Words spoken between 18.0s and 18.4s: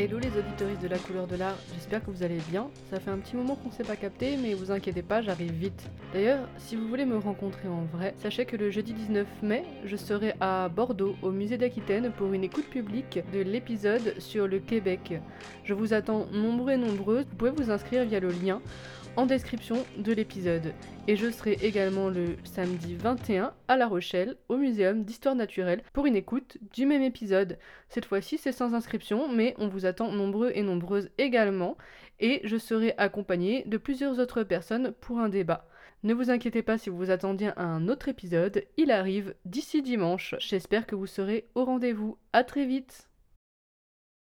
via le